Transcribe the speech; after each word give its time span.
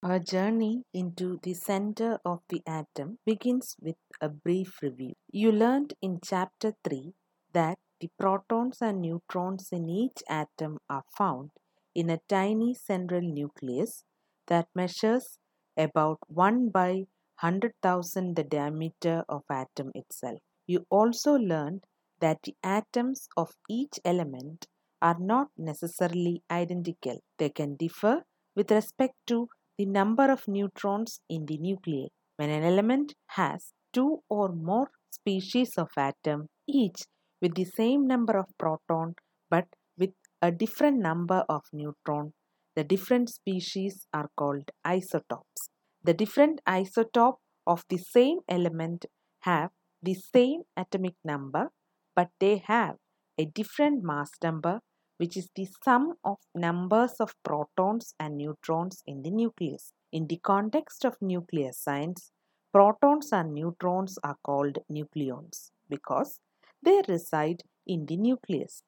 Our 0.00 0.20
journey 0.20 0.84
into 0.94 1.40
the 1.42 1.54
center 1.54 2.20
of 2.24 2.42
the 2.48 2.62
atom 2.64 3.18
begins 3.26 3.74
with 3.80 3.96
a 4.20 4.28
brief 4.28 4.80
review. 4.80 5.14
You 5.32 5.50
learned 5.50 5.94
in 6.00 6.20
chapter 6.22 6.74
3 6.84 7.14
that 7.52 7.80
the 7.98 8.08
protons 8.16 8.80
and 8.80 9.00
neutrons 9.00 9.70
in 9.72 9.88
each 9.88 10.22
atom 10.28 10.78
are 10.88 11.02
found 11.16 11.50
in 11.96 12.10
a 12.10 12.20
tiny 12.28 12.74
central 12.74 13.22
nucleus 13.22 14.04
that 14.46 14.68
measures 14.72 15.40
about 15.76 16.18
1 16.28 16.68
by 16.68 17.06
100,000 17.40 18.36
the 18.36 18.44
diameter 18.44 19.24
of 19.28 19.42
atom 19.50 19.90
itself. 19.96 20.38
You 20.68 20.86
also 20.90 21.34
learned 21.34 21.82
that 22.20 22.42
the 22.44 22.54
atoms 22.62 23.28
of 23.36 23.50
each 23.68 23.98
element 24.04 24.68
are 25.02 25.18
not 25.18 25.48
necessarily 25.56 26.44
identical. 26.48 27.18
They 27.38 27.50
can 27.50 27.74
differ 27.74 28.24
with 28.54 28.70
respect 28.70 29.14
to 29.26 29.48
the 29.78 29.86
number 29.86 30.30
of 30.30 30.48
neutrons 30.48 31.20
in 31.28 31.46
the 31.46 31.56
nuclei. 31.56 32.08
When 32.36 32.50
an 32.50 32.64
element 32.64 33.14
has 33.28 33.72
two 33.92 34.22
or 34.28 34.52
more 34.52 34.90
species 35.10 35.78
of 35.78 35.88
atom, 35.96 36.48
each 36.66 37.04
with 37.40 37.54
the 37.54 37.64
same 37.64 38.06
number 38.06 38.36
of 38.36 38.46
proton 38.58 39.14
but 39.48 39.66
with 39.96 40.10
a 40.42 40.50
different 40.50 40.98
number 40.98 41.44
of 41.48 41.62
neutron, 41.72 42.32
the 42.74 42.84
different 42.84 43.28
species 43.30 44.06
are 44.12 44.28
called 44.36 44.70
isotopes. 44.84 45.70
The 46.02 46.14
different 46.14 46.60
isotope 46.66 47.38
of 47.66 47.84
the 47.88 47.98
same 47.98 48.38
element 48.48 49.06
have 49.40 49.70
the 50.02 50.14
same 50.14 50.62
atomic 50.76 51.14
number 51.24 51.70
but 52.14 52.30
they 52.40 52.62
have 52.66 52.96
a 53.38 53.44
different 53.44 54.02
mass 54.02 54.30
number 54.42 54.80
which 55.18 55.36
is 55.36 55.48
the 55.54 55.68
sum 55.84 56.14
of 56.24 56.38
numbers 56.54 57.14
of 57.20 57.34
protons 57.44 58.14
and 58.18 58.36
neutrons 58.36 59.02
in 59.06 59.22
the 59.22 59.30
nucleus. 59.30 59.92
In 60.10 60.26
the 60.26 60.38
context 60.38 61.04
of 61.04 61.16
nuclear 61.20 61.72
science, 61.72 62.32
protons 62.72 63.30
and 63.32 63.52
neutrons 63.52 64.18
are 64.24 64.38
called 64.42 64.78
nucleons 64.90 65.70
because 65.88 66.40
they 66.82 67.02
reside 67.08 67.62
in 67.86 68.06
the 68.06 68.16
nucleus. 68.16 68.82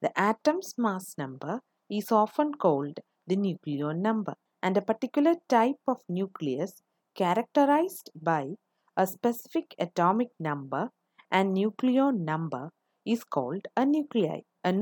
The 0.00 0.12
atom's 0.20 0.74
mass 0.76 1.14
number 1.18 1.60
is 1.90 2.12
often 2.12 2.54
called 2.54 3.00
the 3.26 3.36
nucleon 3.36 4.00
number, 4.00 4.34
and 4.62 4.76
a 4.76 4.82
particular 4.82 5.34
type 5.48 5.80
of 5.88 5.98
nucleus 6.08 6.82
characterized 7.14 8.10
by 8.14 8.56
a 8.96 9.06
specific 9.06 9.74
atomic 9.78 10.28
number 10.38 10.90
and 11.30 11.56
nucleon 11.56 12.24
number 12.24 12.70
is 13.04 13.24
called 13.24 13.66
a 13.76 13.84
nuclide. 13.84 14.44
A 14.66 14.72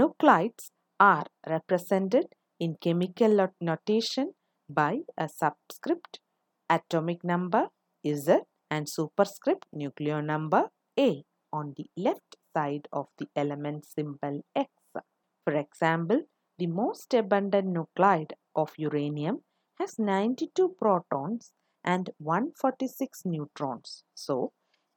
are 1.00 1.26
represented 1.48 2.26
in 2.60 2.76
chemical 2.76 3.48
notation 3.60 4.32
by 4.68 5.00
a 5.18 5.28
subscript 5.28 6.20
atomic 6.70 7.24
number 7.24 7.66
Z 8.06 8.42
and 8.70 8.88
superscript 8.88 9.66
nucleon 9.74 10.26
number 10.26 10.70
A 10.96 11.24
on 11.52 11.74
the 11.76 11.86
left 11.96 12.36
side 12.54 12.86
of 12.92 13.08
the 13.18 13.26
element 13.34 13.84
symbol 13.84 14.42
X. 14.54 14.70
For 15.44 15.54
example, 15.54 16.22
the 16.58 16.68
most 16.68 17.12
abundant 17.12 17.74
nuclide 17.76 18.34
of 18.54 18.70
uranium 18.76 19.42
has 19.80 19.98
92 19.98 20.76
protons 20.78 21.50
and 21.82 22.10
146 22.18 23.22
neutrons. 23.24 24.04
So, 24.14 24.52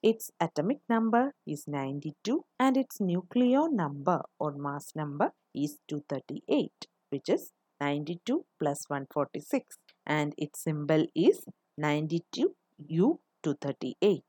its 0.10 0.26
atomic 0.40 0.80
number 0.88 1.34
is 1.48 1.68
92 1.68 2.46
and 2.60 2.78
its 2.78 3.00
nucleon 3.00 3.74
number 3.74 4.22
or 4.40 4.52
mass 4.66 4.92
number 4.96 5.32
is 5.64 5.80
238 5.88 6.86
which 7.10 7.28
is 7.28 7.54
92 7.82 8.46
plus 8.60 8.88
146 8.88 9.80
and 10.06 10.36
its 10.38 10.62
symbol 10.64 11.08
is 11.16 11.44
92U238. 11.82 14.22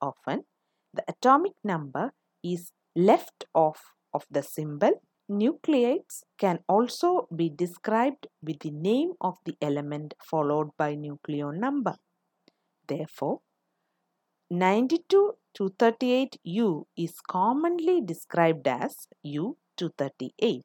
Often 0.00 0.44
the 0.94 1.04
atomic 1.06 1.52
number 1.62 2.14
is 2.42 2.72
left 2.96 3.44
off 3.54 3.92
of 4.14 4.24
the 4.30 4.42
symbol. 4.42 5.02
Nuclides 5.30 6.22
can 6.38 6.60
also 6.66 7.28
be 7.36 7.50
described 7.50 8.28
with 8.42 8.60
the 8.60 8.70
name 8.70 9.12
of 9.20 9.36
the 9.44 9.58
element 9.60 10.14
followed 10.24 10.70
by 10.78 10.96
nucleon 10.96 11.58
number. 11.58 11.96
Therefore, 12.88 13.42
92 14.50 15.36
238U 15.54 16.84
is 16.96 17.20
commonly 17.22 18.00
described 18.02 18.68
as 18.68 19.08
U238. 19.24 20.62